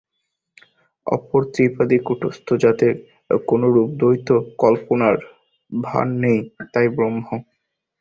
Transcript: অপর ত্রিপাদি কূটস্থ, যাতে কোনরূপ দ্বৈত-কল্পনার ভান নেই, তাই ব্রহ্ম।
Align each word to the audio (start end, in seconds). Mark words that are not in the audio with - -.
অপর 1.07 1.41
ত্রিপাদি 1.53 1.97
কূটস্থ, 2.05 2.47
যাতে 2.63 2.87
কোনরূপ 3.47 3.89
দ্বৈত-কল্পনার 3.99 5.15
ভান 5.71 6.07
নেই, 6.23 6.39
তাই 6.73 6.87
ব্রহ্ম। 6.95 7.25